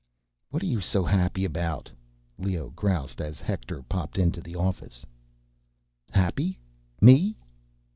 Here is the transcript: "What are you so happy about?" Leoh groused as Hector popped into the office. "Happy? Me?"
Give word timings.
"What 0.49 0.63
are 0.63 0.65
you 0.65 0.81
so 0.81 1.03
happy 1.03 1.45
about?" 1.45 1.91
Leoh 2.39 2.71
groused 2.75 3.21
as 3.21 3.39
Hector 3.39 3.83
popped 3.83 4.17
into 4.17 4.41
the 4.41 4.55
office. 4.55 5.05
"Happy? 6.09 6.57
Me?" 6.99 7.37